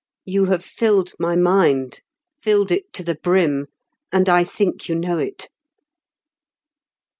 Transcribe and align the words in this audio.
You 0.25 0.45
have 0.45 0.65
filled 0.65 1.11
my 1.19 1.35
mind; 1.35 1.99
filled 2.41 2.71
it 2.71 2.91
to 2.93 3.03
the 3.03 3.13
brim, 3.13 3.67
and 4.11 4.27
I 4.27 4.43
think 4.43 4.89
you 4.89 4.95
know 4.95 5.19
it." 5.19 5.49